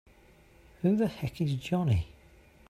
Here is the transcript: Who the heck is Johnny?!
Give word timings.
Who 0.81 0.95
the 0.95 1.05
heck 1.07 1.39
is 1.41 1.53
Johnny?! 1.53 2.07